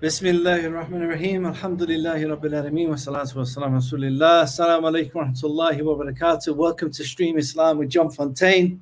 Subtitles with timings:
[0.00, 1.52] Bismillahirrahmanirrahim.
[1.52, 2.88] Alhamdulillahi Rabbil Alameen.
[2.88, 4.44] Wa salatu wa salam Rasulillah.
[4.44, 6.54] Assalamu alaikum wa rahmatullahi wa barakatuh.
[6.54, 8.78] Welcome to Stream Islam with John Fontain.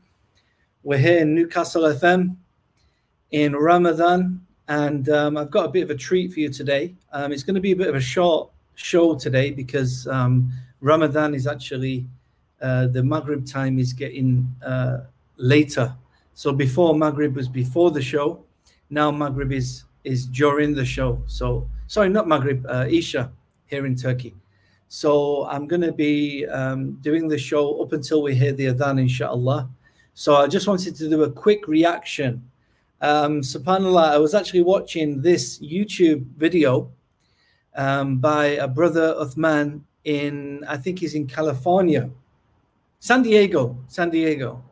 [0.82, 2.36] We're here in Newcastle FM
[3.30, 4.42] in Ramadan.
[4.68, 6.94] And um, I've got a bit of a treat for you today.
[7.12, 11.34] Um, it's going to be a bit of a short show today because um, Ramadan
[11.34, 12.04] is actually,
[12.60, 14.98] uh, the Maghrib time is getting uh,
[15.38, 15.94] later.
[16.34, 18.44] So before Maghrib was before the show.
[18.90, 21.20] Now Maghrib is is during the show.
[21.26, 23.30] So sorry, not Maghrib, uh, Isha
[23.66, 24.34] here in Turkey.
[24.88, 29.00] So I'm going to be um, doing the show up until we hear the adhan,
[29.00, 29.68] inshallah.
[30.14, 32.42] So I just wanted to do a quick reaction.
[33.00, 36.90] Um, Subhanallah, I was actually watching this YouTube video
[37.74, 42.08] um, by a brother Uthman in, I think he's in California,
[43.00, 44.62] San Diego, San Diego.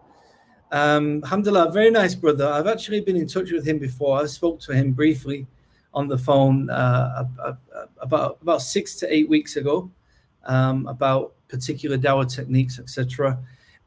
[0.74, 2.48] Um, alhamdulillah, very nice brother.
[2.48, 4.20] I've actually been in touch with him before.
[4.20, 5.46] I spoke to him briefly
[5.94, 7.28] on the phone uh,
[7.98, 9.88] about about six to eight weeks ago
[10.46, 13.38] um, about particular dawah techniques, etc.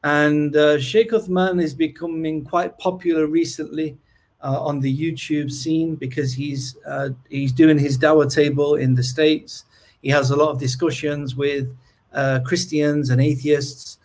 [0.06, 3.98] And uh, Sheikh Uthman is becoming quite popular recently
[4.42, 9.04] uh, on the YouTube scene because he's uh, he's doing his dawah table in the
[9.04, 9.66] states.
[10.02, 11.68] He has a lot of discussions with
[12.14, 13.98] uh, Christians and atheists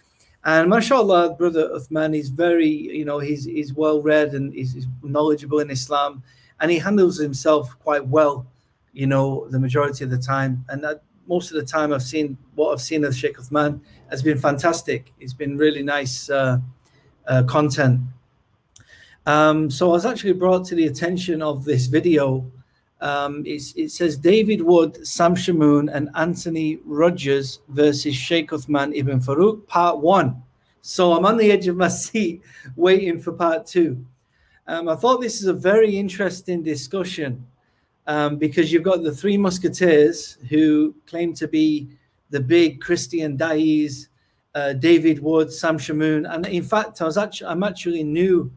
[0.45, 4.87] and mashallah, brother Uthman is very, you know, he's he's well read and he's, he's,
[5.03, 6.23] knowledgeable in Islam,
[6.61, 8.47] and he handles himself quite well,
[8.93, 10.65] you know, the majority of the time.
[10.69, 14.23] And that, most of the time, I've seen what I've seen of Sheikh Uthman has
[14.23, 15.13] been fantastic.
[15.21, 16.59] It's been really nice uh,
[17.27, 18.01] uh, content.
[19.27, 22.51] Um, so I was actually brought to the attention of this video
[23.03, 29.67] um, it says David Wood, Sam Shamoun, and Anthony Rogers versus Sheikh Uthman ibn Farouk,
[29.67, 30.41] part one.
[30.83, 32.43] So I'm on the edge of my seat
[32.77, 34.05] waiting for part two.
[34.69, 37.45] Um, I thought this is a very interesting discussion
[38.07, 41.89] um, because you've got the three musketeers who claim to be
[42.31, 44.11] the big Christian dais,
[44.55, 48.53] uh, David Wood, Sam Shamoun, and in fact, I was actually I'm actually new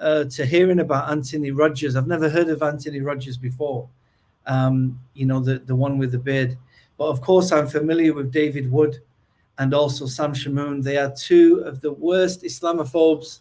[0.00, 1.96] uh, to hearing about Anthony Rogers.
[1.96, 3.88] I've never heard of Anthony Rogers before.
[4.46, 6.56] Um, you know, the, the one with the beard.
[6.96, 8.98] But of course, I'm familiar with David Wood
[9.58, 10.82] and also Sam Shamoun.
[10.82, 13.40] They are two of the worst Islamophobes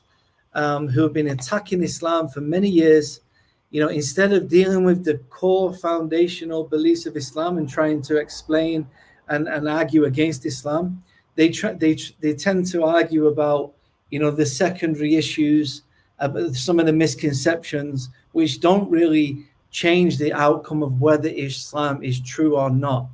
[0.54, 3.22] um, who have been attacking Islam for many years.
[3.70, 8.18] You know, instead of dealing with the core foundational beliefs of Islam and trying to
[8.18, 8.88] explain
[9.30, 11.04] and, and argue against Islam,
[11.36, 13.74] they try, they they tend to argue about
[14.10, 15.84] you know the secondary issues
[16.20, 22.20] uh, some of the misconceptions which don't really change the outcome of whether Islam is
[22.20, 23.08] true or not.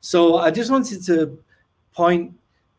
[0.00, 1.38] So I just wanted to
[1.94, 2.32] point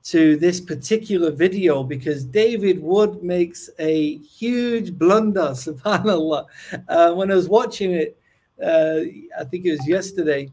[0.05, 6.45] to this particular video because David Wood makes a huge blunder, subhanAllah.
[6.87, 8.17] Uh, when I was watching it,
[8.63, 9.01] uh,
[9.37, 10.51] I think it was yesterday,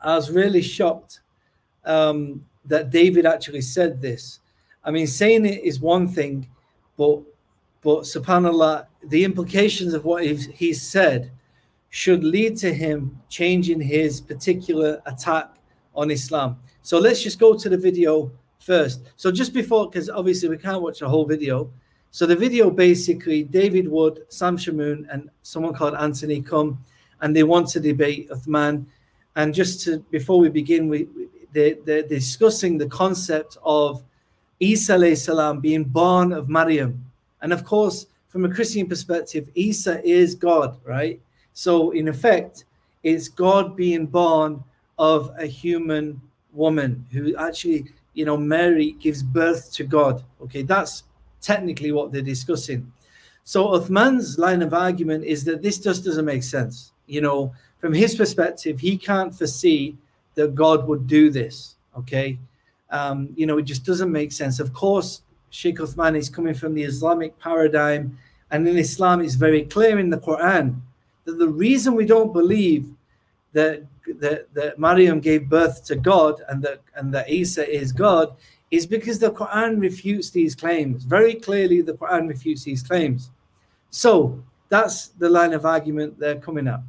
[0.00, 1.20] I was really shocked
[1.84, 4.40] um, that David actually said this.
[4.84, 6.48] I mean, saying it is one thing,
[6.96, 7.20] but
[7.86, 11.30] but subhanAllah, the implications of what he's said
[11.88, 15.54] should lead to him changing his particular attack
[15.94, 16.58] on Islam.
[16.82, 19.02] So let's just go to the video first.
[19.14, 21.70] So just before, because obviously we can't watch the whole video.
[22.10, 26.82] So the video basically, David Wood, Sam Shamoun, and someone called Anthony come
[27.20, 28.84] and they want to debate Uthman.
[29.36, 31.06] And just to, before we begin, we,
[31.52, 34.02] they, they're discussing the concept of
[34.58, 37.05] Isa salam being born of Maryam.
[37.46, 41.20] And of course, from a Christian perspective, Isa is God, right?
[41.52, 42.64] So, in effect,
[43.04, 44.64] it's God being born
[44.98, 46.20] of a human
[46.52, 50.24] woman who actually, you know, Mary gives birth to God.
[50.42, 51.04] Okay, that's
[51.40, 52.92] technically what they're discussing.
[53.44, 56.90] So, Uthman's line of argument is that this just doesn't make sense.
[57.06, 59.96] You know, from his perspective, he can't foresee
[60.34, 61.76] that God would do this.
[61.96, 62.40] Okay,
[62.90, 64.58] um, you know, it just doesn't make sense.
[64.58, 68.18] Of course, Sheikh Uthman is coming from the Islamic paradigm,
[68.50, 70.80] and in Islam, it's very clear in the Quran
[71.24, 72.88] that the reason we don't believe
[73.52, 73.84] that
[74.20, 78.36] that, that Maryam gave birth to God and that and that Isa is God
[78.70, 81.04] is because the Quran refutes these claims.
[81.04, 83.30] Very clearly, the Quran refutes these claims.
[83.90, 86.82] So that's the line of argument they're coming up.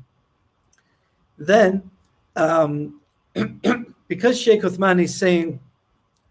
[1.38, 1.89] Then,
[2.36, 3.00] um,
[4.07, 5.59] because Sheikh Uthman is saying,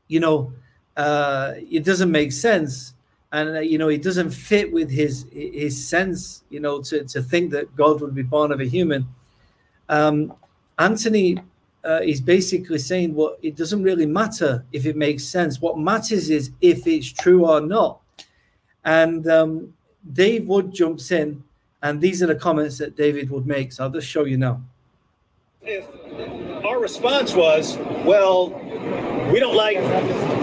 [0.08, 0.52] you know,
[0.97, 2.95] uh, it doesn't make sense
[3.33, 7.23] and uh, you know it doesn't fit with his his sense you know to, to
[7.23, 9.07] think that god would be born of a human
[9.89, 10.33] um,
[10.79, 11.39] anthony
[11.85, 16.31] uh, is basically saying well it doesn't really matter if it makes sense what matters
[16.31, 18.01] is if it's true or not
[18.85, 19.73] and um,
[20.13, 21.43] dave wood jumps in
[21.83, 23.73] And these are the comments that David would make.
[23.73, 24.61] So I'll just show you now.
[25.69, 28.51] If our response was, well,
[29.33, 29.79] we don't like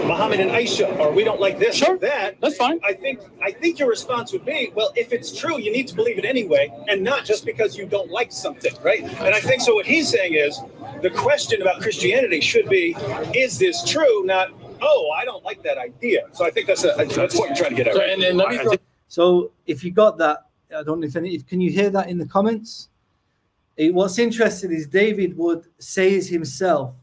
[0.06, 1.94] Muhammad and Aisha, or we don't like this Sure.
[1.94, 2.36] or that.
[2.40, 2.78] That's fine.
[2.84, 5.94] I think I think your response would be, well, if it's true, you need to
[5.94, 9.02] believe it anyway, and not just because you don't like something, right?
[9.02, 9.74] And I think so.
[9.74, 10.60] What he's saying is,
[11.00, 12.94] the question about Christianity should be,
[13.34, 14.24] is this true?
[14.24, 14.50] Not,
[14.82, 16.26] oh, I don't like that idea.
[16.32, 17.94] So I think that's a, that's what you're trying to get at.
[17.94, 18.10] So, right?
[18.10, 18.74] and, and let me throw,
[19.08, 20.46] So if you got that,
[20.76, 22.90] I don't know if any, can you hear that in the comments?
[23.76, 26.94] Eh, what's interesting is David Wood says himself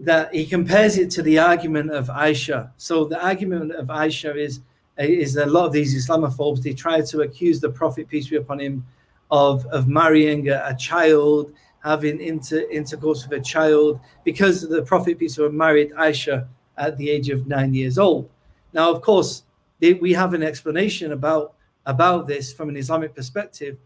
[0.00, 2.70] that he compares it to the argument of Aisha.
[2.76, 4.60] So the argument of Aisha is
[4.96, 8.60] is a lot of these Islamophobes they try to accuse the Prophet peace be upon
[8.60, 8.84] him
[9.30, 15.18] of of marrying a, a child, having inter, intercourse with a child, because the Prophet
[15.18, 16.46] peace be upon married Aisha
[16.76, 18.30] at the age of nine years old.
[18.72, 19.44] Now, of course,
[19.80, 21.54] they, we have an explanation about
[21.86, 23.76] about this from an Islamic perspective,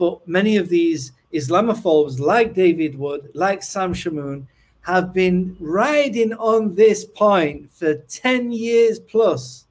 [0.00, 4.46] but many of these Islamophobes, like David Wood, like Sam Shamoun,
[4.80, 9.66] have been riding on this point for 10 years plus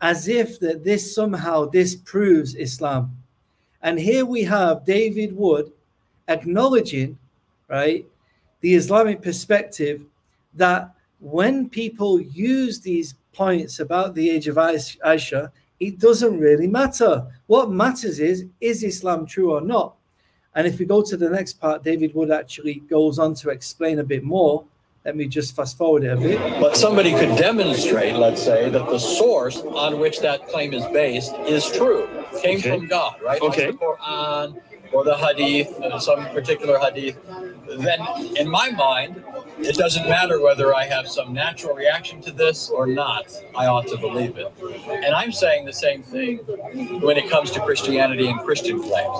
[0.00, 3.16] as if that this somehow disproves Islam.
[3.82, 5.72] And here we have David Wood
[6.28, 7.18] acknowledging,
[7.68, 8.06] right,
[8.60, 10.04] the Islamic perspective
[10.54, 15.50] that when people use these points about the age of Aisha,
[15.80, 17.26] it doesn't really matter.
[17.46, 19.96] What matters is, is Islam true or not?
[20.54, 23.98] And if we go to the next part, David Wood actually goes on to explain
[24.00, 24.64] a bit more.
[25.04, 26.38] Let me just fast forward it a bit.
[26.60, 31.34] but somebody could demonstrate, let's say, that the source on which that claim is based
[31.46, 32.06] is true,
[32.42, 32.76] came Okay.
[32.76, 33.40] from God, right?
[33.40, 33.68] Okay.
[33.70, 34.60] Like the Quran
[34.92, 35.72] or the Hadith,
[36.02, 37.16] some particular Hadith.
[37.78, 38.00] Then,
[38.36, 39.22] in my mind,
[39.58, 43.30] it doesn't matter whether I have some natural reaction to this or not.
[43.56, 44.52] I ought to believe it.
[44.88, 46.38] And I'm saying the same thing
[47.00, 49.18] when it comes to Christianity and Christian claims.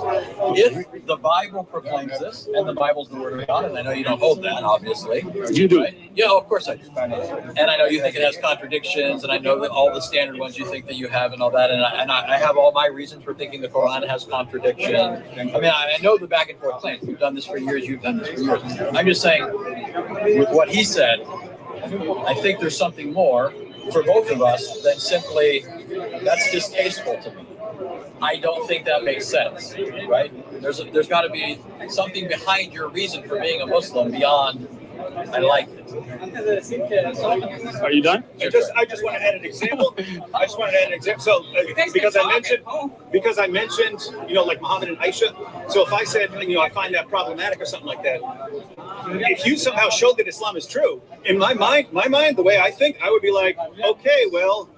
[0.57, 3.91] If the Bible proclaims this, and the Bible's the Word of God, and I know
[3.91, 5.23] you don't hold that, obviously.
[5.51, 5.81] You do.
[5.81, 5.97] Right?
[6.15, 6.89] Yeah, of course I do.
[6.97, 10.37] And I know you think it has contradictions, and I know that all the standard
[10.39, 12.71] ones you think that you have and all that, and I, and I have all
[12.71, 14.95] my reasons for thinking the Quran has contradiction.
[14.95, 17.03] I mean, I, know the back and forth claims.
[17.07, 17.85] You've done this for years.
[17.85, 18.40] You've done this for years.
[18.49, 19.43] I'm just saying,
[20.37, 21.25] with what he said,
[21.83, 23.53] I think there's something more
[23.91, 25.65] for both of us than simply
[26.23, 27.47] that's distasteful to me.
[28.21, 29.75] I don't think that makes sense,
[30.07, 30.31] right?
[30.61, 31.59] There's a, there's got to be
[31.89, 34.67] something behind your reason for being a Muslim beyond
[35.33, 35.81] I like it.
[37.81, 38.23] Are you done?
[38.41, 39.95] I just I just want to add an example.
[40.33, 41.23] I just want to add an example.
[41.23, 42.63] So uh, because I mentioned
[43.11, 45.33] because I mentioned you know like Muhammad and Aisha.
[45.71, 48.21] So if I said you know I find that problematic or something like that,
[49.05, 52.59] if you somehow showed that Islam is true, in my mind, my mind, the way
[52.59, 54.69] I think, I would be like, okay, well.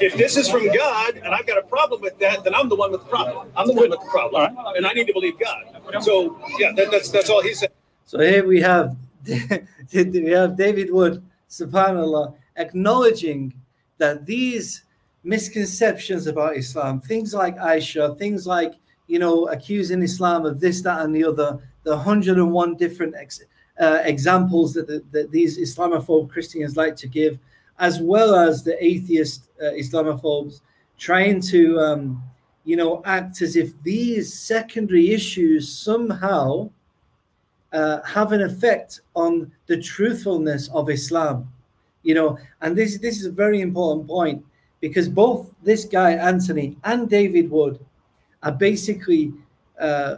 [0.00, 2.74] If this is from God and I've got a problem with that, then I'm the
[2.74, 3.46] one with the problem.
[3.56, 6.02] I'm the one with the problem, and I need to believe God.
[6.02, 7.70] So yeah, that, that's that's all he said.
[8.06, 8.96] So here we have
[9.92, 13.54] we have David Wood, subhanAllah, acknowledging
[13.98, 14.84] that these
[15.24, 18.74] misconceptions about Islam, things like Aisha, things like
[19.06, 23.40] you know accusing Islam of this, that, and the other, the 101 different ex,
[23.80, 27.38] uh, examples that, that, that these Islamophobe Christians like to give,
[27.78, 30.60] as well as the atheist uh, Islamophobes
[30.98, 32.22] trying to um,
[32.64, 36.70] you know act as if these secondary issues somehow
[37.72, 41.52] uh, have an effect on the truthfulness of Islam.
[42.02, 44.44] You know, and this this is a very important point
[44.80, 47.78] because both this guy Anthony and David Wood
[48.42, 49.32] are basically,
[49.78, 50.16] uh,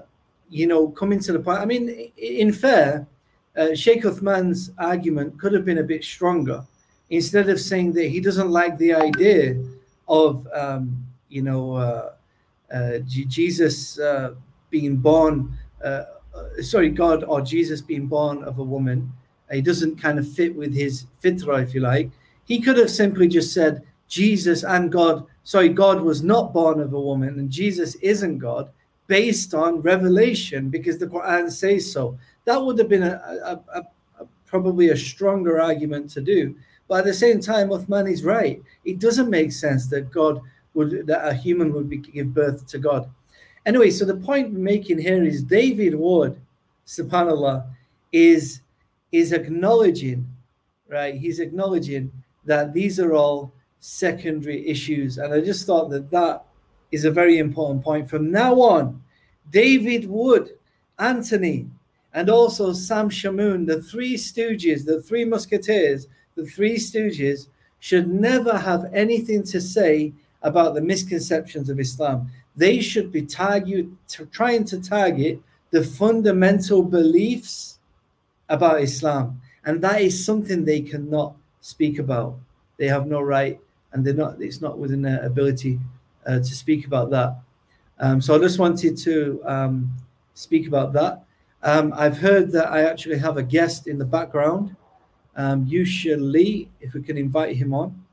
[0.49, 1.59] you know, coming to the point.
[1.59, 3.07] I mean, in fair,
[3.57, 6.65] uh, Sheikh Uthman's argument could have been a bit stronger.
[7.11, 9.63] Instead of saying that he doesn't like the idea
[10.09, 12.13] of, um, you know, uh,
[12.73, 14.35] uh, Jesus uh,
[14.71, 15.53] being born.
[16.35, 19.13] Uh, uh, sorry, God or Jesus being born of a woman,
[19.51, 22.11] he doesn't kind of fit with his fitra, if you like.
[22.45, 26.93] He could have simply just said Jesus and God, sorry, God was not born of
[26.93, 28.71] a woman and Jesus isn't God
[29.07, 32.19] based on revelation because the Quran says so.
[32.45, 33.83] That would have been a, a, a
[34.47, 36.55] probably a stronger argument to do.
[36.89, 38.63] But at the same time, Uthman is right.
[38.85, 40.41] It doesn't make sense that God
[40.75, 43.09] would that a human would be, give birth to God.
[43.65, 46.37] Anyway, so the point we're making here is David Ward,
[46.87, 47.65] subhanAllah,
[48.13, 48.61] is
[49.13, 50.27] is acknowledging,
[50.89, 51.15] right?
[51.15, 52.11] He's acknowledging
[52.45, 55.19] that these are all secondary issues.
[55.19, 56.45] And I just thought that that
[56.91, 58.09] is a very important point.
[58.09, 59.03] From now on,
[59.51, 60.51] David Wood,
[60.99, 61.67] Anthony,
[62.15, 67.49] and also Sam Shamoun, the three stooges, the three musketeers, the three stooges,
[67.81, 72.31] should never have anything to say about the misconceptions of Islam.
[72.57, 75.41] They should be trying to target
[75.71, 77.79] the fundamental beliefs
[78.49, 79.41] about Islam.
[79.65, 82.37] And that is something they cannot speak about.
[82.77, 83.61] They have no right,
[83.93, 84.41] and they're not.
[84.41, 85.79] It's not within their ability
[86.27, 87.37] uh, to speak about that.
[87.99, 89.93] Um, so I just wanted to um,
[90.35, 91.25] speak about that.
[91.63, 94.75] Um, I've heard that I actually have a guest in the background,
[95.37, 96.69] um, Yusha Lee.
[96.81, 98.05] If we can invite him on,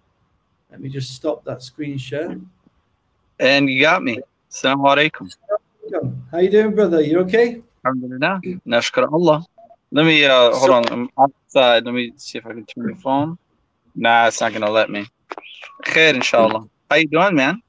[0.69, 2.39] let me just stop that screen share.
[3.39, 4.19] And you got me.
[4.51, 5.29] Assalamu alaikum.
[6.31, 7.01] How you doing, brother?
[7.01, 7.61] You okay?
[7.85, 8.41] Alhamdulillah.
[8.65, 9.45] Nashkar Allah.
[9.91, 10.83] Let me uh hold on.
[10.91, 11.85] I'm outside.
[11.85, 13.37] Let me see if I can turn the phone.
[13.95, 15.05] Nah, it's not gonna let me.
[15.85, 16.67] Khair, inshallah.
[16.89, 17.61] How you doing, man?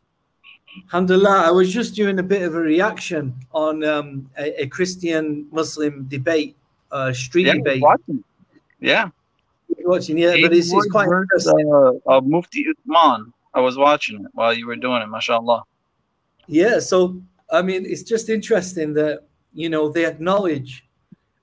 [0.87, 1.45] Alhamdulillah.
[1.49, 6.07] I was just doing a bit of a reaction on um, a, a Christian Muslim
[6.09, 6.57] debate,
[6.93, 7.83] uh, street yeah, debate.
[7.83, 8.25] Watching.
[8.81, 9.11] Yeah.
[9.81, 11.71] Watching, yeah, but it's, it's quite interesting.
[11.73, 13.33] Uh, uh, Mufti Uthman.
[13.53, 15.65] I was watching it while you were doing it, mashallah.
[16.51, 19.23] Yeah, so I mean, it's just interesting that
[19.55, 20.85] you know they acknowledge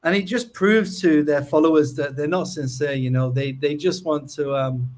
[0.03, 3.75] and it just proves to their followers that they're not sincere you know they they
[3.75, 4.89] just want to um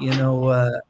[0.00, 0.80] you know uh,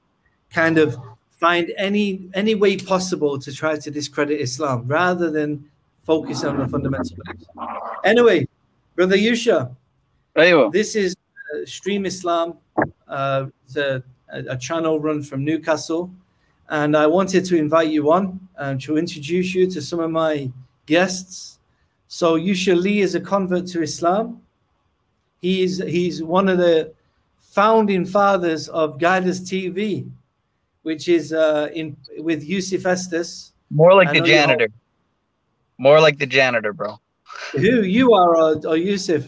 [0.50, 0.96] kind of
[1.38, 5.68] find any any way possible to try to discredit islam rather than
[6.04, 7.46] focus on the fundamental beliefs
[8.04, 8.46] anyway
[8.94, 9.74] brother yusha
[10.70, 11.14] this is
[11.54, 12.54] uh, stream islam
[13.08, 16.10] uh, it's a, a channel run from newcastle
[16.70, 20.50] and i wanted to invite you on and to introduce you to some of my
[20.86, 21.54] guests
[22.14, 24.40] so Yusha Lee is a convert to Islam.
[25.42, 26.92] He's he's one of the
[27.40, 30.08] founding fathers of GuideUS TV,
[30.82, 33.52] which is uh, in with Yusuf Estes.
[33.68, 34.68] More like the janitor.
[35.76, 37.00] More like the janitor, bro.
[37.50, 39.24] Who you are, or, or Yusuf?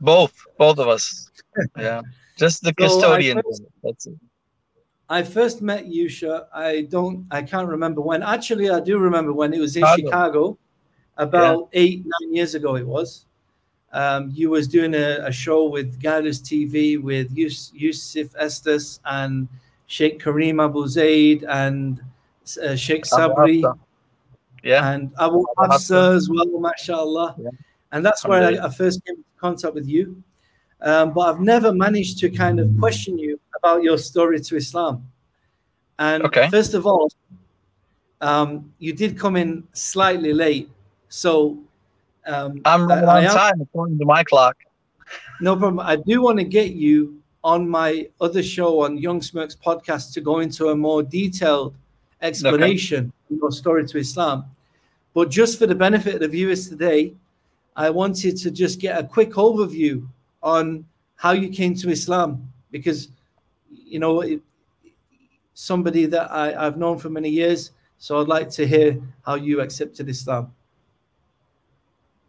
[0.00, 1.30] Both, both of us.
[1.76, 2.00] yeah,
[2.38, 3.42] just the custodian.
[3.42, 4.14] First, That's it.
[5.08, 6.46] I first met Yusha.
[6.52, 7.26] I don't.
[7.30, 8.22] I can't remember when.
[8.22, 10.06] Actually, I do remember when it was in Chicago.
[10.06, 10.58] Chicago
[11.18, 11.80] about yeah.
[11.80, 13.26] eight nine years ago it was
[13.92, 19.48] um, you was doing a, a show with GuideUS TV with Yus, Yusuf Estes and
[19.86, 22.00] Sheikh Kareem Abu Zaid and
[22.62, 23.62] uh, Sheikh Sabri
[24.62, 27.50] yeah and Abu Hafsa as well mashallah yeah.
[27.92, 30.22] and that's where I, I, first came into contact with you
[30.82, 33.37] um, but I've never managed to kind of question you
[33.68, 35.06] about your story to Islam
[35.98, 36.48] and okay.
[36.48, 37.10] first of all
[38.20, 40.70] um, you did come in slightly late
[41.08, 41.58] so
[42.28, 44.56] um, I'm right on time according to my clock.
[45.40, 45.80] No problem.
[45.80, 50.20] I do want to get you on my other show on Young Smirks podcast to
[50.20, 51.74] go into a more detailed
[52.20, 53.34] explanation okay.
[53.34, 54.44] of your story to Islam.
[55.14, 57.14] But just for the benefit of the viewers today,
[57.76, 60.06] I wanted to just get a quick overview
[60.42, 60.84] on
[61.16, 63.08] how you came to Islam because
[63.88, 64.22] you know
[65.54, 67.72] somebody that I, I've known for many years.
[67.98, 70.52] So I'd like to hear how you accepted Islam.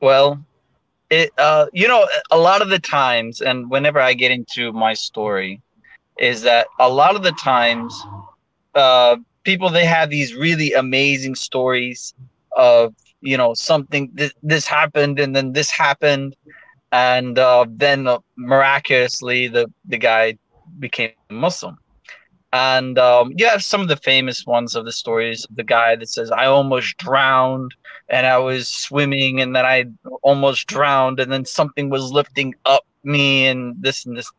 [0.02, 0.44] Well,
[1.10, 4.94] it uh, you know, a lot of the times, and whenever I get into my
[4.94, 5.62] story,
[6.20, 7.94] is that a lot of the times,
[8.76, 12.14] uh, people they have these really amazing stories
[12.56, 16.36] of you know something th- this happened and then this happened,
[16.92, 20.36] and uh, then uh, miraculously the the guy
[20.80, 21.78] became Muslim.
[22.52, 25.96] And um, you have some of the famous ones of the stories of the guy
[25.96, 27.76] that says, I almost drowned
[28.10, 29.86] and I was swimming and then I
[30.24, 34.32] almost drowned and then something was lifting up me and this and this.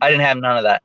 [0.00, 0.82] I didn't have none of that.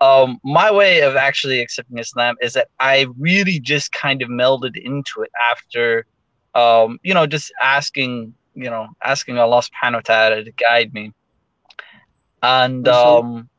[0.00, 4.78] Um, my way of actually accepting Islam is that I really just kind of melded
[4.82, 6.06] into it after,
[6.54, 11.12] um, you know, just asking, you know, asking Allah subhanahu wa ta'ala to guide me.
[12.42, 13.50] And, um,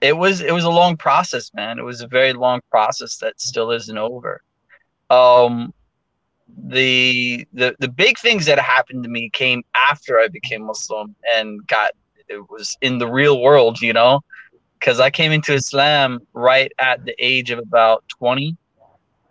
[0.00, 1.78] it was it was a long process, man.
[1.78, 4.42] It was a very long process that still isn't over.
[5.10, 5.72] Um,
[6.48, 11.66] the the the big things that happened to me came after I became Muslim and
[11.66, 11.92] got
[12.28, 14.20] it was in the real world, you know,
[14.78, 18.56] because I came into Islam right at the age of about twenty.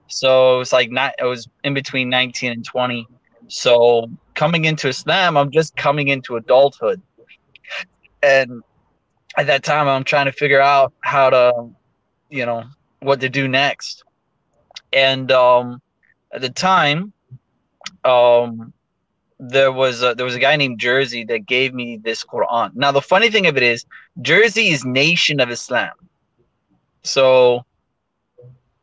[0.08, 3.08] So it was like not it was in between nineteen and twenty.
[3.48, 7.02] So coming into Islam, I'm just coming into adulthood,
[8.24, 8.64] and
[9.38, 11.70] at that time i'm trying to figure out how to
[12.30, 12.64] you know
[13.00, 14.04] what to do next.
[14.92, 15.82] And um
[16.34, 17.14] at the time
[18.04, 18.74] um
[19.38, 22.72] there was a, there was a guy named jersey that gave me this quran.
[22.76, 23.86] Now the funny thing of it is
[24.22, 25.94] jersey is nation of islam.
[27.04, 27.66] So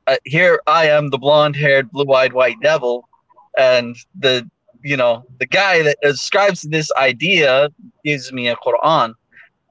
[0.07, 3.09] uh, here i am the blonde haired blue eyed white devil
[3.57, 4.49] and the
[4.83, 7.69] you know the guy that ascribes this idea
[8.05, 9.15] gives me a quran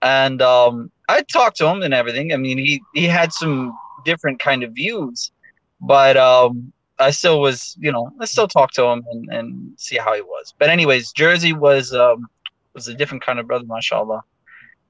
[0.01, 2.33] and um, I talked to him and everything.
[2.33, 5.31] I mean, he he had some different kind of views,
[5.79, 9.97] but um, I still was, you know, I still talk to him and, and see
[9.97, 10.53] how he was.
[10.57, 12.27] But anyways, Jersey was um,
[12.73, 14.23] was a different kind of brother, mashallah.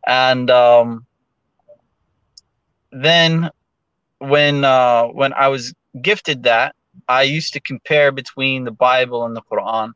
[0.07, 1.05] And um,
[2.91, 3.49] then
[4.19, 6.75] when uh, when I was gifted that,
[7.07, 9.93] I used to compare between the Bible and the Quran,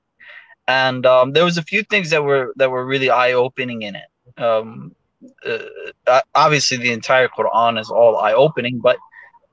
[0.67, 3.95] and um, there was a few things that were that were really eye opening in
[3.95, 4.41] it.
[4.41, 4.95] Um,
[6.08, 8.98] uh, obviously, the entire Quran is all eye opening, but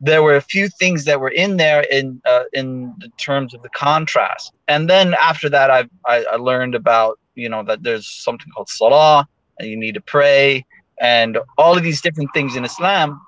[0.00, 3.68] there were a few things that were in there in uh, in terms of the
[3.70, 4.52] contrast.
[4.66, 8.68] And then after that, I, I I learned about you know that there's something called
[8.68, 10.66] salah, and you need to pray,
[11.00, 13.20] and all of these different things in Islam.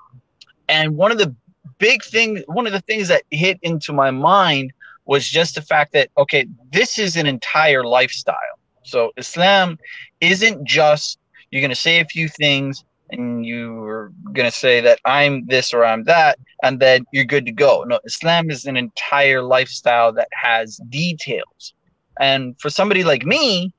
[0.68, 1.34] And one of the
[1.78, 4.72] big thing, one of the things that hit into my mind
[5.04, 8.58] was just the fact that okay, this is an entire lifestyle.
[8.82, 9.78] So Islam
[10.20, 11.18] isn't just
[11.54, 15.72] you're going to say a few things and you're going to say that I'm this
[15.72, 17.84] or I'm that, and then you're good to go.
[17.84, 21.74] No, Islam is an entire lifestyle that has details.
[22.18, 23.72] And for somebody like me,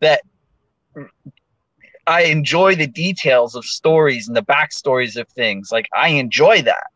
[0.00, 0.20] that
[2.06, 5.72] I enjoy the details of stories and the backstories of things.
[5.72, 6.88] Like I enjoy that.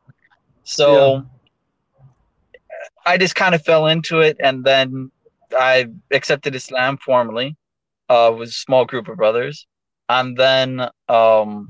[0.64, 1.22] So yeah.
[3.06, 5.10] I just kind of fell into it, and then
[5.58, 7.56] I accepted Islam formally
[8.10, 9.66] uh, with a small group of brothers,
[10.08, 11.68] and then um,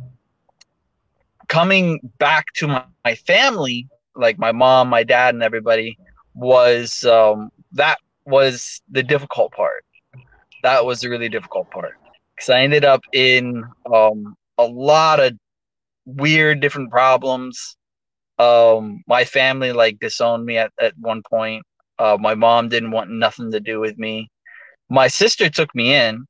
[1.49, 5.99] coming back to my, my family, like my mom, my dad, and everybody,
[6.35, 9.85] was um, that was the difficult part.
[10.63, 11.95] That was the really difficult part
[12.35, 15.33] because I ended up in um, a lot of
[16.05, 17.77] weird different problems.
[18.39, 21.65] Um, my family like disowned me at, at one point.
[21.99, 24.29] Uh, my mom didn't want nothing to do with me.
[24.91, 26.27] My sister took me in,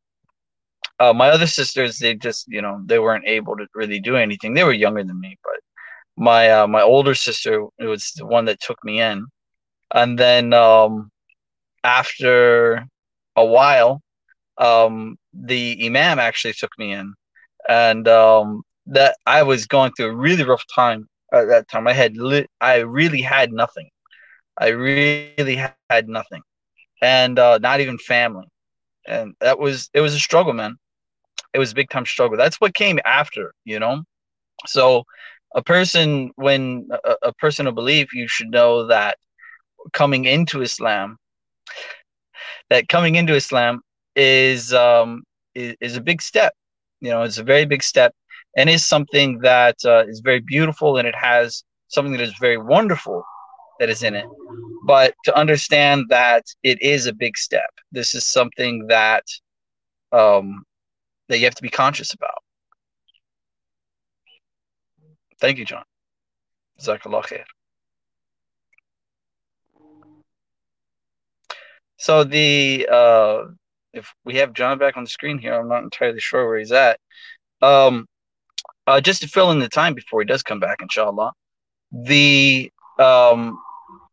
[0.98, 4.54] uh, my other sisters, they just, you know, they weren't able to really do anything.
[4.54, 5.60] They were younger than me, but
[6.16, 9.26] my uh, my older sister was the one that took me in,
[9.94, 11.10] and then um,
[11.84, 12.86] after
[13.36, 14.00] a while,
[14.58, 17.14] um, the imam actually took me in,
[17.68, 21.86] and um, that I was going through a really rough time at that time.
[21.88, 23.88] I had li- I really had nothing.
[24.58, 25.96] I really had nothing,
[27.02, 28.46] and uh, not even family,
[29.06, 30.76] and that was it was a struggle, man
[31.56, 32.38] it was a big time struggle.
[32.38, 34.02] That's what came after, you know.
[34.66, 35.04] So
[35.54, 39.18] a person when a, a person of belief, you should know that
[39.92, 41.18] coming into Islam,
[42.70, 43.80] that coming into Islam
[44.16, 45.22] is um
[45.54, 46.54] is, is a big step.
[47.00, 48.14] You know, it's a very big step
[48.56, 52.58] and is something that uh, is very beautiful and it has something that is very
[52.58, 53.24] wonderful
[53.80, 54.26] that is in it.
[54.86, 59.24] But to understand that it is a big step, this is something that
[60.12, 60.65] um,
[61.28, 62.42] that you have to be conscious about.
[65.40, 65.84] Thank you, John.
[66.80, 67.44] Jazakallah khair.
[71.98, 73.44] So the uh,
[73.92, 76.72] if we have John back on the screen here, I'm not entirely sure where he's
[76.72, 76.98] at.
[77.62, 78.06] Um,
[78.86, 81.32] uh, just to fill in the time before he does come back, inshallah.
[81.92, 83.58] The um,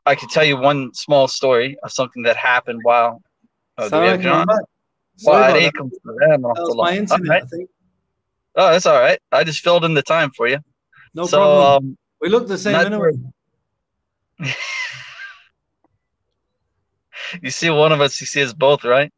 [0.06, 3.22] I could tell you one small story of something that happened while.
[3.78, 4.48] Uh, do we have John?
[5.18, 5.74] Sorry that.
[5.80, 7.44] was my internet, right.
[7.44, 7.70] I think.
[8.56, 9.20] Oh, that's all right.
[9.32, 10.60] I just filled in the time for you.
[11.14, 11.90] No so, problem.
[11.92, 13.12] Um, we look the same anyway.
[17.42, 19.12] you see one of us, you see us both, right?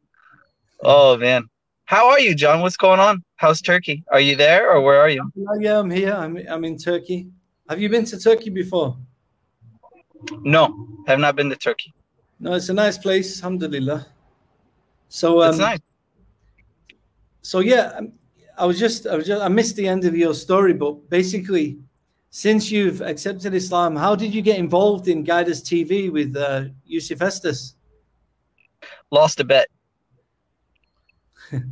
[0.82, 1.48] Oh man.
[1.86, 2.60] How are you, John?
[2.62, 3.22] What's going on?
[3.36, 4.04] How's Turkey?
[4.10, 5.30] Are you there or where are you?
[5.60, 6.14] Yeah, I'm here.
[6.14, 7.28] I'm, I'm in Turkey.
[7.68, 8.96] Have you been to Turkey before?
[10.42, 11.94] No, I have not been to Turkey.
[12.40, 14.06] No, it's a nice place, alhamdulillah.
[15.08, 15.78] So um, nice.
[17.46, 18.00] So yeah,
[18.58, 21.78] I was just I was just I missed the end of your story, but basically,
[22.30, 27.22] since you've accepted Islam, how did you get involved in GuideUS TV with uh, Yusuf
[27.22, 27.76] Estes?
[29.12, 29.68] Lost a bet.
[31.52, 31.62] well,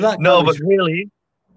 [0.00, 1.10] that no, but really,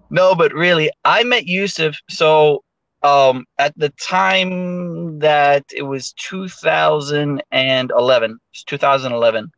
[0.08, 2.00] no, but really, I met Yusuf.
[2.08, 2.64] So
[3.02, 9.52] um, at the time that it was 2011, it was 2011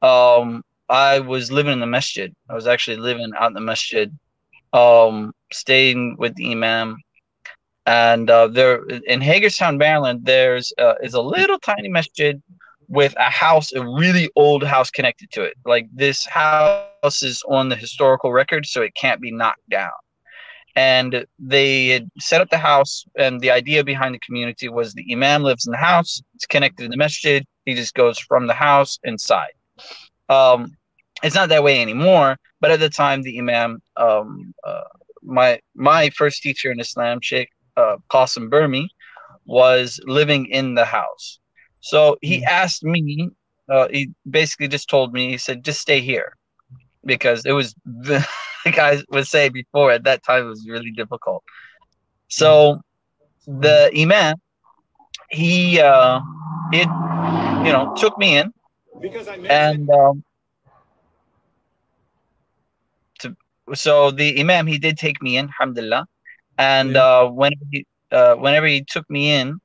[0.00, 2.34] um, I was living in the masjid.
[2.48, 4.12] I was actually living out in the masjid,
[4.72, 6.96] um, staying with the imam.
[7.86, 12.42] And uh, there in Hagerstown, Maryland, there's uh, is a little tiny masjid
[12.88, 15.54] with a house, a really old house connected to it.
[15.64, 19.92] Like this house is on the historical record, so it can't be knocked down.
[20.74, 25.06] And they had set up the house, and the idea behind the community was the
[25.12, 26.20] imam lives in the house.
[26.34, 27.44] It's connected to the masjid.
[27.64, 29.52] He just goes from the house inside.
[30.28, 30.76] Um,
[31.22, 32.36] it's not that way anymore.
[32.60, 34.82] But at the time, the Imam, um, uh,
[35.22, 38.88] my my first teacher in Islam, Sheikh uh, Qasim Burmi,
[39.46, 41.38] was living in the house.
[41.80, 43.30] So he asked me,
[43.68, 46.36] uh, he basically just told me, he said, just stay here
[47.04, 47.74] because it was,
[48.64, 51.42] like I was saying before, at that time, it was really difficult.
[52.28, 52.80] So
[53.46, 54.36] the imam,
[55.30, 56.20] he, uh,
[56.72, 56.88] it,
[57.66, 58.52] you know, took me in
[59.00, 60.22] Because I and, um,
[63.20, 63.36] to,
[63.74, 66.06] so the imam, he did take me in, alhamdulillah.
[66.58, 67.02] And, Yeah.
[67.02, 69.60] uh, whenever he, uh, whenever he took me in,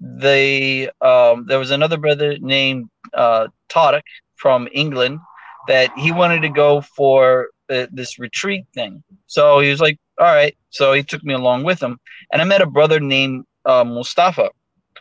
[0.00, 4.02] they um, there was another brother named uh, Tariq
[4.36, 5.20] from England
[5.68, 9.02] that he wanted to go for uh, this retreat thing.
[9.26, 11.98] So he was like, "All right." So he took me along with him,
[12.32, 14.50] and I met a brother named uh, Mustafa.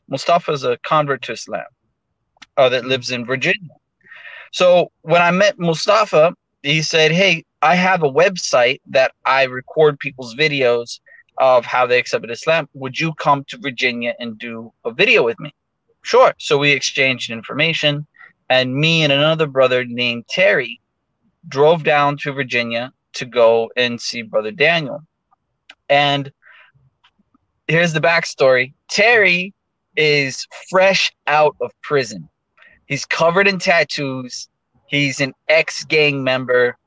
[0.08, 1.66] Mustafa is a convert to Islam
[2.58, 3.76] uh, that lives in Virginia.
[4.52, 6.34] So when I met Mustafa,
[6.66, 11.00] he said, "Hey, I have a website that I record people's videos
[11.38, 12.70] of how they accepted Islam.
[12.74, 15.54] Would you come to Virginia and do a video with me?"
[16.04, 16.34] Sure.
[16.38, 18.06] So we exchanged information,
[18.50, 20.80] and me and another brother named Terry
[21.48, 25.02] drove down to Virginia to go and see Brother Daniel.
[25.90, 26.32] And
[27.68, 29.54] here's the backstory Terry
[29.96, 32.30] is fresh out of prison.
[32.86, 34.50] He's covered in tattoos.
[34.96, 36.78] He's an ex gang member.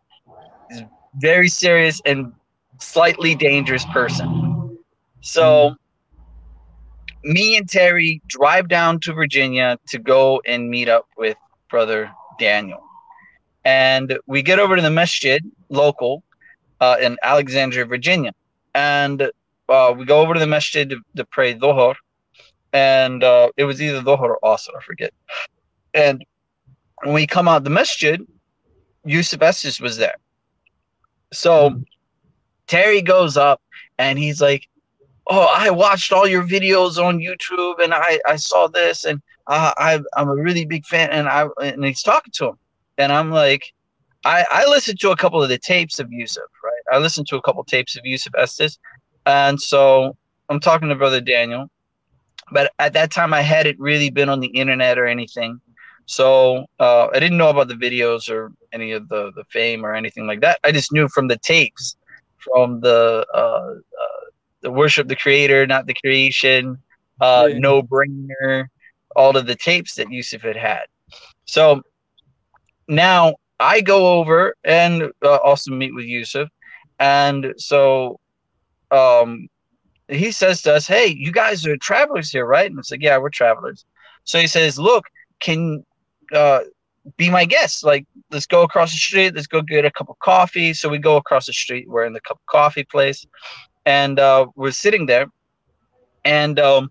[0.71, 0.83] He's
[1.16, 2.33] very serious and
[2.79, 4.79] slightly dangerous person.
[5.21, 5.75] So,
[7.23, 11.37] me and Terry drive down to Virginia to go and meet up with
[11.68, 12.83] Brother Daniel.
[13.66, 16.23] And we get over to the masjid local
[16.81, 18.33] uh, in Alexandria, Virginia.
[18.75, 19.31] And
[19.68, 21.94] uh, we go over to the masjid to, to pray Dhuhr.
[22.73, 25.12] And uh, it was either Dhuhr or Asr, I forget.
[25.92, 26.25] And
[27.02, 28.20] when we come out the masjid,
[29.04, 30.16] Yusuf Estes was there.
[31.32, 31.82] So
[32.66, 33.61] Terry goes up
[33.98, 34.68] and he's like,
[35.30, 39.72] Oh, I watched all your videos on YouTube and I, I saw this and uh,
[39.76, 41.11] I, I'm a really big fan.
[41.11, 42.58] And I and he's talking to him.
[42.96, 43.62] And I'm like,
[44.24, 46.96] I, I listened to a couple of the tapes of Yusuf, right?
[46.96, 48.78] I listened to a couple of tapes of Yusuf Estes.
[49.26, 50.16] And so
[50.48, 51.70] I'm talking to Brother Daniel.
[52.50, 55.61] But at that time, I hadn't really been on the internet or anything.
[56.09, 59.94] So uh, I didn't know about the videos or any of the, the fame or
[59.94, 60.59] anything like that.
[60.64, 61.97] I just knew from the tapes,
[62.38, 64.25] from the uh, uh,
[64.62, 66.83] the worship the creator, not the creation,
[67.21, 67.59] uh, Yeah.
[67.59, 68.68] no brainer,
[69.16, 70.87] all of the tapes that Yusuf had had.
[71.44, 71.83] So
[72.88, 76.49] now I go over and uh, also meet with Yusuf,
[76.99, 78.18] and so
[78.90, 79.49] um,
[80.09, 83.18] he says to us, "Hey, you guys are travelers here, right?" And it's like, "Yeah,
[83.18, 83.85] we're travelers."
[84.25, 85.05] So he says, "Look,
[85.40, 85.85] can
[86.33, 86.61] uh,
[87.17, 87.85] be my guest.
[87.85, 89.35] Like, let's go across the street.
[89.35, 91.88] Let's go get a cup of coffee." So we go across the street.
[91.88, 93.27] We're in the cup of coffee place,
[93.87, 95.27] and uh, we're sitting there,
[96.25, 96.91] and um,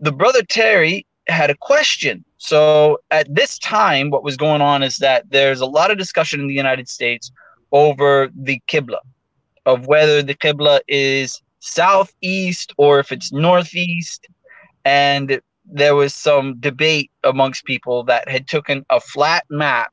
[0.00, 2.24] the brother Terry had a question.
[2.38, 6.40] So at this time, what was going on is that there's a lot of discussion
[6.40, 7.30] in the United States
[7.72, 9.00] over the Qibla,
[9.66, 14.26] of whether the Qibla is southeast or if it's northeast.
[14.84, 19.92] And there was some debate amongst people that had taken a flat map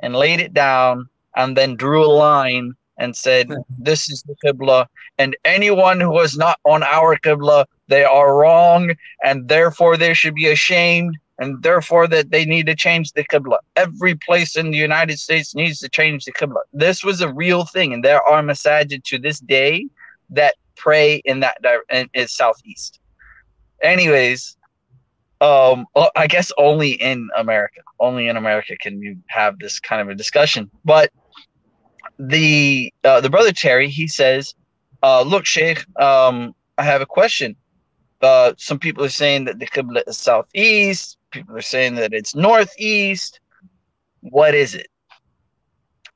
[0.00, 3.54] and laid it down and then drew a line and said, hmm.
[3.78, 4.86] This is the Qibla.
[5.18, 8.94] And anyone who is not on our Qibla, they are wrong.
[9.24, 11.16] And therefore they should be ashamed.
[11.38, 13.58] And therefore that they need to change the Qibla.
[13.76, 16.60] Every place in the United States needs to change the Qibla.
[16.72, 17.92] This was a real thing.
[17.92, 19.86] And there are masajid to this day
[20.30, 23.00] that pray in that di- in, in southeast.
[23.82, 24.55] Anyways,
[25.40, 30.08] um, I guess only in America, only in America can you have this kind of
[30.08, 30.70] a discussion.
[30.84, 31.12] But
[32.18, 34.54] the uh, the brother Terry, he says,
[35.02, 37.56] uh, "Look, Sheikh, um, I have a question.
[38.22, 41.18] Uh, some people are saying that the Qibla is southeast.
[41.32, 43.40] People are saying that it's northeast.
[44.20, 44.88] What is it?"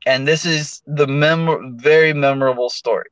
[0.07, 3.11] And this is the mem- very memorable story.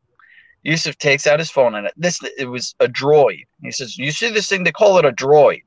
[0.62, 3.44] Yusuf takes out his phone and this it was a droid.
[3.62, 4.64] He says, "You see this thing?
[4.64, 5.62] They call it a droid."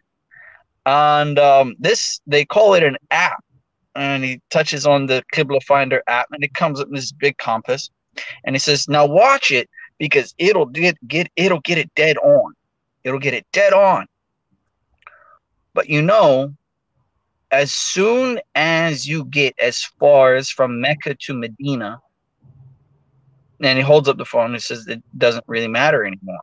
[0.86, 3.44] And um, this they call it an app.
[3.94, 7.38] And he touches on the Qibla Finder app and it comes up in this big
[7.38, 7.89] compass.
[8.46, 12.54] And he says now watch it because it'll get get it'll get it dead on.
[13.04, 14.06] It'll get it dead on.
[15.74, 16.54] But you know
[17.52, 22.00] as soon as you get as far as from Mecca to Medina
[23.60, 26.39] and he holds up the phone and says it doesn't really matter anymore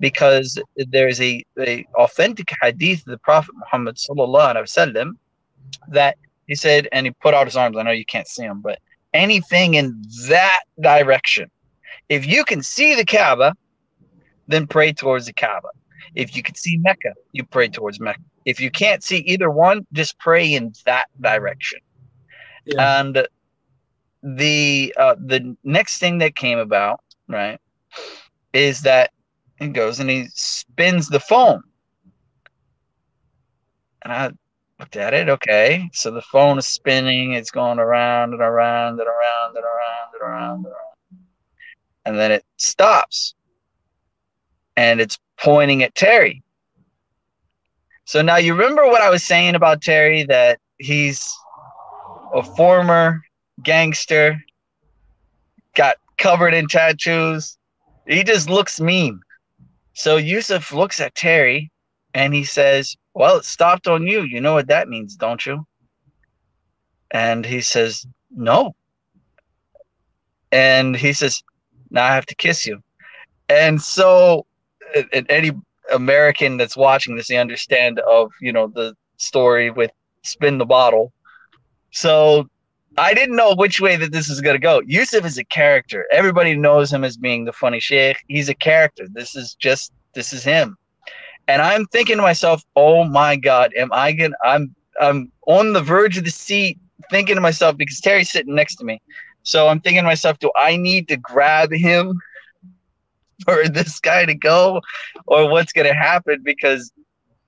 [0.00, 5.12] because there's a, a authentic hadith of the Prophet Muhammad sallallahu alaihi wasallam
[5.88, 7.76] that he said, and he put out his arms.
[7.76, 8.78] I know you can't see him, but
[9.12, 11.50] anything in that direction,
[12.08, 13.54] if you can see the Kaaba,
[14.46, 15.68] then pray towards the Kaaba.
[16.14, 18.20] If you can see Mecca, you pray towards Mecca.
[18.44, 21.80] If you can't see either one, just pray in that direction.
[22.64, 23.00] Yeah.
[23.00, 23.26] And
[24.22, 27.58] the uh, the next thing that came about, right,
[28.52, 29.10] is that
[29.58, 31.62] he goes and he spins the phone.
[34.02, 34.30] And I
[34.78, 35.28] looked at it.
[35.28, 37.32] Okay, so the phone is spinning.
[37.32, 41.20] It's going around and around and around and around and around and around,
[42.04, 43.34] and then it stops,
[44.76, 46.42] and it's pointing at Terry.
[48.04, 51.34] So now you remember what I was saying about Terry that he's
[52.32, 53.22] a former
[53.62, 54.40] gangster,
[55.74, 57.58] got covered in tattoos.
[58.06, 59.20] He just looks mean.
[59.96, 61.72] So Yusuf looks at Terry
[62.12, 64.24] and he says, Well, it stopped on you.
[64.24, 65.66] You know what that means, don't you?
[67.10, 68.76] And he says, No.
[70.52, 71.42] And he says,
[71.90, 72.82] Now I have to kiss you.
[73.48, 74.44] And so,
[75.14, 75.52] and any
[75.90, 81.14] American that's watching this, they understand of, you know, the story with spin the bottle.
[81.90, 82.50] So
[82.98, 84.80] I didn't know which way that this is gonna go.
[84.86, 86.06] Yusuf is a character.
[86.12, 88.18] Everybody knows him as being the funny sheikh.
[88.28, 89.06] He's a character.
[89.12, 90.76] This is just this is him.
[91.48, 95.82] And I'm thinking to myself, oh my God, am I gonna I'm I'm on the
[95.82, 96.78] verge of the seat
[97.10, 99.00] thinking to myself because Terry's sitting next to me.
[99.42, 102.18] So I'm thinking to myself, do I need to grab him
[103.44, 104.80] for this guy to go?
[105.26, 106.40] Or what's gonna happen?
[106.42, 106.90] Because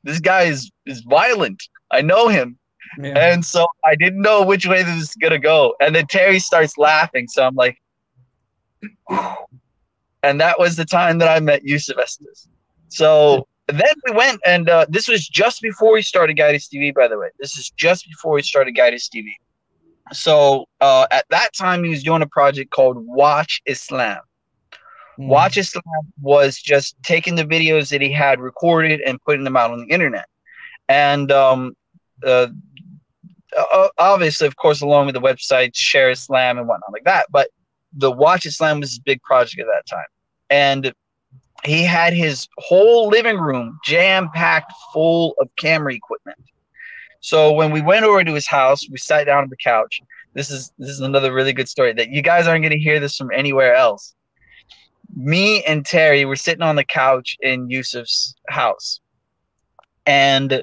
[0.04, 1.62] this guy is is violent.
[1.90, 2.58] I know him.
[2.98, 3.33] Yeah.
[3.33, 5.74] And so I didn't know which way this is gonna go.
[5.81, 7.29] And then Terry starts laughing.
[7.29, 7.81] So I'm like,
[10.22, 12.48] and that was the time that I met Yusuf Estes.
[12.88, 17.07] So then we went, and uh, this was just before we started Guidance TV, by
[17.09, 17.29] the way.
[17.38, 19.33] This is just before we started Guidance TV.
[20.12, 24.20] So uh, at that time, he was doing a project called Watch Islam.
[25.18, 25.29] Mm.
[25.29, 25.85] Watch Islam
[26.20, 29.92] was just taking the videos that he had recorded and putting them out on the
[29.92, 30.27] internet.
[30.88, 31.77] And um,
[32.24, 32.48] uh,
[33.56, 37.26] Uh, uh, obviously, of course, along with the website, Share Islam and whatnot like that.
[37.30, 37.48] But
[37.92, 40.06] the Watch Islam was his big project at that time,
[40.50, 40.92] and
[41.64, 46.38] he had his whole living room jam packed full of camera equipment.
[47.20, 50.00] So when we went over to his house, we sat down on the couch.
[50.34, 53.00] This is this is another really good story that you guys aren't going to hear
[53.00, 54.14] this from anywhere else.
[55.16, 59.00] Me and Terry were sitting on the couch in Yusuf's house,
[60.06, 60.62] and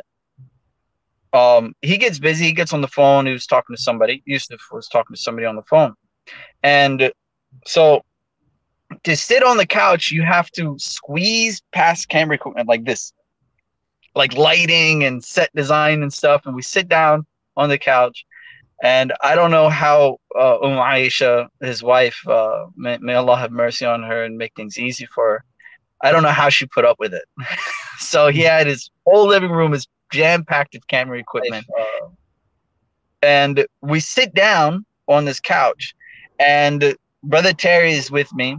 [1.36, 2.46] um, he gets busy.
[2.46, 3.26] He gets on the phone.
[3.26, 4.24] He was talking to somebody.
[4.26, 5.94] Yusuf was talking to somebody on the phone,
[6.64, 7.12] and
[7.66, 8.04] so
[9.04, 13.14] to sit on the couch, you have to squeeze past camera equipment like this,
[14.16, 16.44] like lighting and set design and stuff.
[16.46, 17.26] And we sit down
[17.58, 18.26] on the couch,
[18.84, 23.52] and I don't know how uh, Um Aisha, his wife, uh, may, may Allah have
[23.52, 25.44] mercy on her and make things easy for her.
[26.04, 27.24] I don't know how she put up with it.
[28.00, 31.66] so he had his whole living room is jam packed with camera equipment.
[33.22, 35.96] And we sit down on this couch,
[36.40, 38.58] and brother Terry is with me,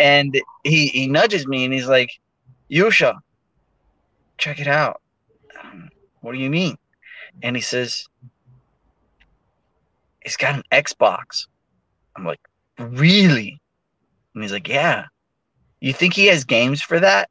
[0.00, 2.10] and he he nudges me and he's like,
[2.70, 3.14] "Yusha,
[4.38, 5.00] check it out."
[5.62, 6.78] Um, what do you mean?
[7.42, 8.06] And he says,
[10.22, 11.46] "He's got an Xbox."
[12.16, 12.40] I'm like,
[12.78, 13.60] "Really?"
[14.34, 15.06] And he's like, "Yeah."
[15.80, 17.28] You think he has games for that?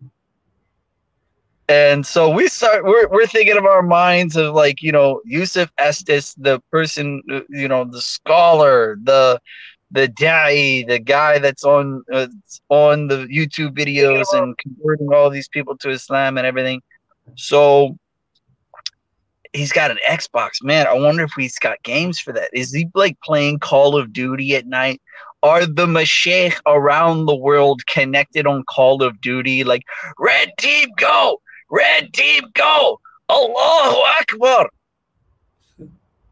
[1.74, 5.72] And so we start we're we're thinking of our minds of like, you know, Yusuf
[5.80, 9.42] Estes, the person, you know, the scholar, the
[9.90, 12.28] the da'i, the guy that's on uh,
[12.70, 16.80] on the YouTube videos and converting all these people to Islam and everything.
[17.38, 17.98] So
[19.52, 20.62] he's got an Xbox.
[20.62, 22.50] Man, I wonder if he's got games for that.
[22.54, 25.02] Is he like playing Call of Duty at night?
[25.42, 29.64] Are the Mashaykh around the world connected on Call of Duty?
[29.64, 29.84] Like,
[30.20, 31.40] red team, go!
[31.74, 33.00] Red team, go!
[33.32, 34.70] Allahu Akbar!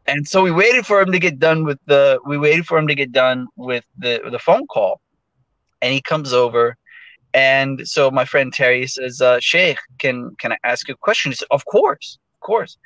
[0.06, 2.20] And so we waited for him to get done with the.
[2.24, 5.00] We waited for him to get done with the the phone call,
[5.80, 6.76] and he comes over,
[7.34, 11.32] and so my friend Terry says, uh, "Sheikh, can can I ask you a question?"
[11.32, 12.76] He said, "Of course, of course."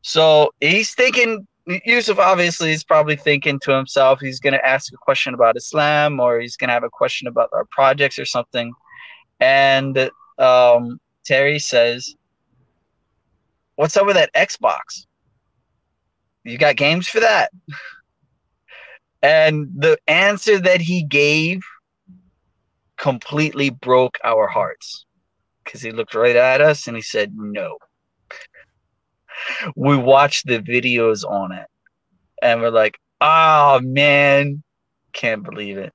[0.00, 1.46] So he's thinking.
[1.84, 6.18] Yusuf obviously is probably thinking to himself, he's going to ask a question about Islam,
[6.18, 8.72] or he's going to have a question about our projects or something.
[9.38, 10.98] And um,
[11.30, 12.16] Terry says,
[13.76, 15.06] What's up with that Xbox?
[16.42, 17.52] You got games for that?
[19.22, 21.60] And the answer that he gave
[22.96, 25.04] completely broke our hearts
[25.62, 27.76] because he looked right at us and he said, No.
[29.76, 31.66] We watched the videos on it
[32.42, 34.62] and we're like, Oh man,
[35.12, 35.92] can't believe it.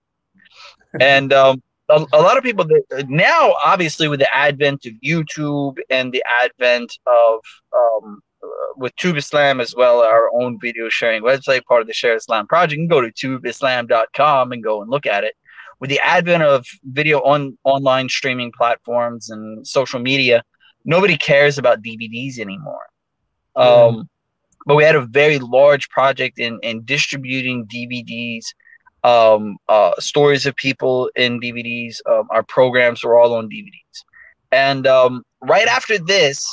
[1.02, 5.78] and um, a, a lot of people that now, obviously, with the advent of YouTube
[5.90, 7.40] and the advent of
[7.74, 11.94] um, uh, with Tube Islam as well, our own video sharing website, part of the
[11.94, 15.36] Share Islam project, you can go to tubeislam.com and go and look at it.
[15.80, 20.44] With the advent of video on online streaming platforms and social media,
[20.86, 22.88] nobody cares about DVDs anymore.
[23.56, 24.10] Um,
[24.66, 28.46] but we had a very large project in in distributing DVDs,
[29.06, 31.98] um, uh, stories of people in DVDs.
[32.10, 34.04] Um, our programs were all on DVDs,
[34.52, 36.46] and um, right after this,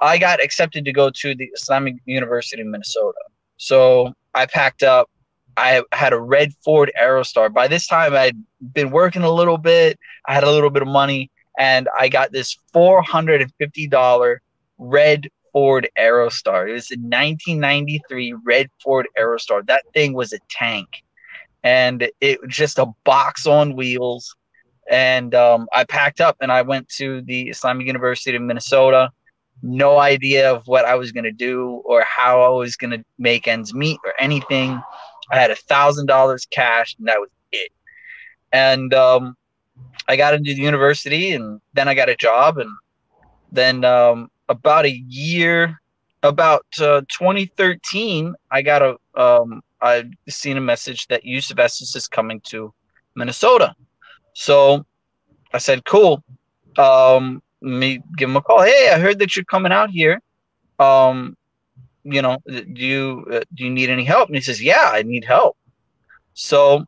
[0.00, 3.18] I got accepted to go to the Islamic University in Minnesota.
[3.56, 5.08] So I packed up.
[5.56, 7.50] I had a red Ford Aerostar.
[7.52, 8.36] By this time, I'd
[8.74, 9.98] been working a little bit.
[10.26, 13.86] I had a little bit of money, and I got this four hundred and fifty
[13.86, 14.42] dollar
[14.76, 16.68] red Ford Aerostar.
[16.68, 19.66] It was a 1993 red Ford Aerostar.
[19.66, 21.02] That thing was a tank,
[21.66, 24.36] and it was just a box on wheels.
[24.88, 29.10] And um, I packed up and I went to the Islamic University of Minnesota.
[29.64, 33.04] No idea of what I was going to do or how I was going to
[33.18, 34.80] make ends meet or anything.
[35.32, 37.72] I had a thousand dollars cash, and that was it.
[38.52, 39.36] And um,
[40.06, 42.70] I got into the university, and then I got a job, and
[43.50, 45.80] then um, about a year,
[46.22, 52.08] about uh, 2013, I got a um, I seen a message that Yusuf Estes is
[52.08, 52.72] coming to
[53.14, 53.74] Minnesota.
[54.34, 54.84] So
[55.52, 56.22] I said, "Cool."
[56.78, 58.62] Um, me give him a call.
[58.62, 60.20] Hey, I heard that you're coming out here.
[60.78, 61.36] Um,
[62.04, 64.28] you know, do you uh, do you need any help?
[64.28, 65.56] And he says, "Yeah, I need help."
[66.34, 66.84] So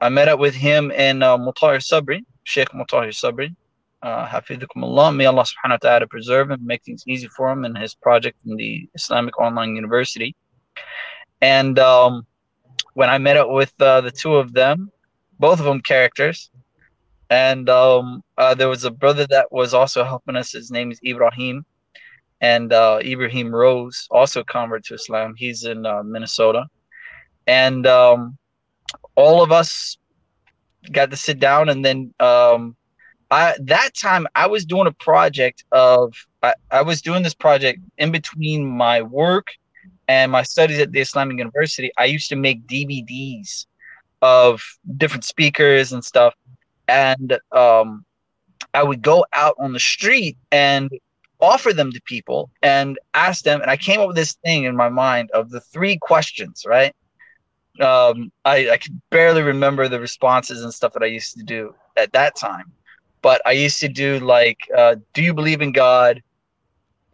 [0.00, 3.54] I met up with him and uh, Mutahir Sabri, Sheikh Mutahir Sabri,
[4.02, 4.40] uh,
[4.82, 5.12] Allah.
[5.12, 8.36] May Allah subhanahu wa ta'ala preserve him, make things easy for him in his project
[8.44, 10.34] in the Islamic Online University.
[11.42, 12.24] And um,
[12.94, 14.90] when I met up with uh, the two of them,
[15.40, 16.50] both of them characters,
[17.28, 20.52] and um, uh, there was a brother that was also helping us.
[20.52, 21.66] His name is Ibrahim,
[22.40, 25.34] and uh, Ibrahim Rose, also a convert to Islam.
[25.36, 26.66] He's in uh, Minnesota,
[27.48, 28.38] and um,
[29.16, 29.98] all of us
[30.92, 32.76] got to sit down, and then um,
[33.32, 37.80] I that time I was doing a project of I, I was doing this project
[37.98, 39.48] in between my work
[40.12, 41.90] and my studies at the Islamic University.
[41.98, 43.66] I used to make DVDs
[44.20, 44.62] of
[44.96, 46.34] different speakers and stuff,
[46.86, 48.04] and um,
[48.74, 50.90] I would go out on the street and
[51.40, 53.62] offer them to people and ask them.
[53.62, 56.94] And I came up with this thing in my mind of the three questions, right?
[57.80, 61.74] Um, I, I could barely remember the responses and stuff that I used to do
[61.96, 62.70] at that time
[63.22, 66.20] but I used to do like, uh, do you believe in God?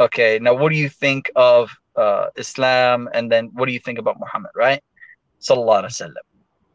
[0.01, 3.09] Okay, now what do you think of uh, Islam?
[3.13, 4.83] And then what do you think about Muhammad, right?
[5.41, 6.27] Sallallahu Alaihi Wasallam.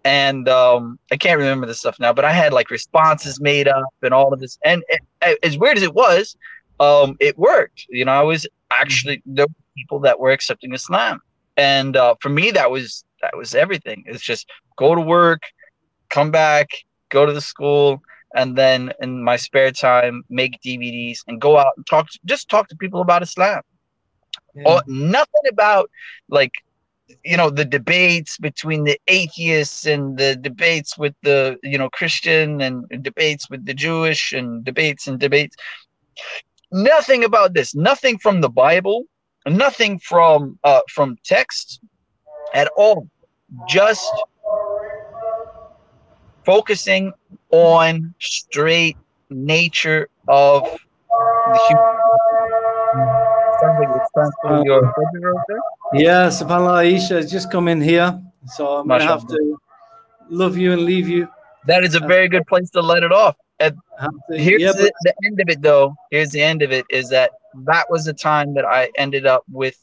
[0.06, 3.94] And um, I can't remember the stuff now, but I had like responses made up
[4.02, 4.58] and all of this.
[4.66, 6.36] And it, it, as weird as it was,
[6.80, 7.86] um, it worked.
[7.90, 8.46] You know, I was
[8.80, 11.22] actually there were people that were accepting Islam,
[11.56, 14.04] and uh, for me, that was that was everything.
[14.06, 15.44] It's just go to work,
[16.10, 16.68] come back,
[17.10, 18.02] go to the school,
[18.36, 22.68] and then in my spare time make DVDs and go out and talk just talk
[22.70, 23.62] to people about Islam.
[24.56, 24.80] Yeah.
[24.88, 25.90] Nothing about
[26.30, 26.52] like
[27.24, 32.62] you know the debates between the atheists and the debates with the you know Christian
[32.62, 35.56] and debates with the Jewish and debates and debates.
[36.72, 37.76] Nothing about this.
[37.76, 39.06] Nothing from the Bible.
[39.46, 41.80] Nothing from uh, from text
[42.54, 43.08] at all.
[43.68, 44.10] Just
[46.46, 47.14] focusing
[47.52, 48.98] on straight
[49.30, 50.64] nature of
[51.52, 52.03] the human.
[55.94, 58.20] Yeah, subhanAllah, Aisha has just come in here.
[58.48, 59.58] So I'm going to have to
[60.30, 61.28] love you and leave you.
[61.66, 63.36] That is a very good place to let it off.
[63.60, 63.78] And
[64.30, 65.96] here's yeah, the, the end of it, though.
[66.12, 67.32] Here's the end of it is that
[67.66, 69.78] that was the time that I ended up with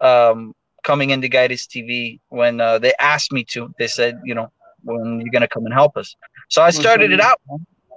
[0.00, 3.72] um, coming into GuideUS TV when uh, they asked me to.
[3.78, 4.50] They said, you know,
[4.82, 6.16] when you're going to come and help us.
[6.48, 7.40] So I started it out,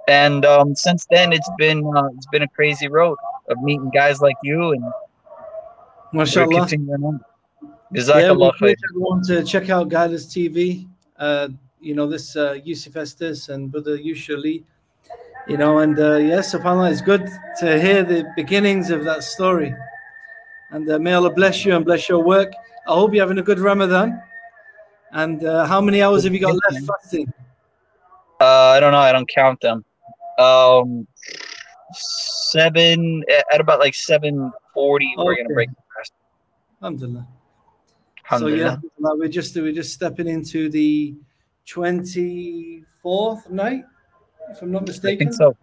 [0.08, 4.20] and um, since then it's been uh, it's been a crazy road of meeting guys
[4.20, 4.84] like you and
[6.16, 6.66] Mashallah.
[7.92, 10.88] Yeah, we everyone to check out GuideUS TV.
[11.18, 11.48] Uh,
[11.80, 14.64] you know this uh, Yusuf Estes and Brother Usually,
[15.46, 17.28] you know, and uh, yes, subhanAllah, it's good
[17.60, 19.74] to hear the beginnings of that story.
[20.70, 22.52] And uh, may Allah bless you and bless your work.
[22.88, 24.20] I hope you're having a good Ramadan.
[25.12, 27.32] And uh, how many hours have you got left fasting?
[28.40, 28.98] Uh, I don't know.
[28.98, 29.84] I don't count them.
[30.38, 31.06] Um,
[31.92, 35.14] seven at about like seven forty.
[35.16, 35.24] Okay.
[35.24, 35.85] We're gonna break the fast.
[36.86, 37.26] Alhamdulillah.
[38.30, 38.80] Alhamdulillah.
[38.80, 41.14] So yeah, we're just we're just stepping into the
[41.66, 43.82] twenty fourth night.
[44.50, 45.26] if I'm not mistaken.
[45.28, 45.56] I think so.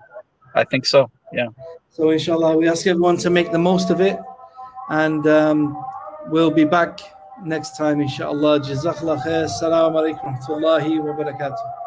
[0.53, 1.09] I think so.
[1.31, 1.47] Yeah.
[1.89, 4.19] So inshallah, we ask everyone to make the most of it,
[4.89, 5.81] and um,
[6.27, 6.99] we'll be back
[7.45, 8.59] next time, inshallah.
[8.59, 9.45] Jazakallah khair.
[9.47, 11.82] Assalamu alaikum wa rahmatullahi wa barakatuh.